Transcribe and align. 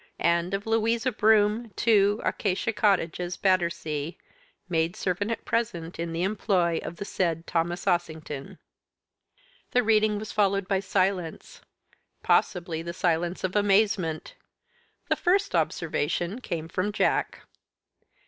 And 0.17 0.55
of 0.55 0.65
Louisa 0.65 1.11
Broome, 1.11 1.69
2, 1.75 2.21
Acacia 2.25 2.73
Cottages, 2.73 3.37
Battersea 3.37 4.17
(Maid 4.67 4.95
servant 4.95 5.29
at 5.29 5.45
present 5.45 5.99
in 5.99 6.11
the 6.11 6.23
employ 6.23 6.79
of 6.81 6.95
the 6.95 7.05
said 7.05 7.45
Thomas 7.45 7.85
Ossington)." 7.85 8.57
The 9.73 9.83
reading 9.83 10.17
was 10.17 10.31
followed 10.31 10.67
by 10.67 10.79
silence, 10.79 11.61
possibly 12.23 12.81
the 12.81 12.93
silence 12.93 13.43
of 13.43 13.55
amazement. 13.55 14.33
The 15.07 15.15
first 15.15 15.53
observation 15.53 16.41
came 16.41 16.67
from 16.67 16.91
Jack. 16.91 17.41